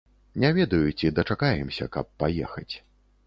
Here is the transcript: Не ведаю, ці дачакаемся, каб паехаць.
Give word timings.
Не 0.43 0.49
ведаю, 0.57 0.93
ці 0.99 1.11
дачакаемся, 1.19 1.87
каб 1.97 2.05
паехаць. 2.23 2.71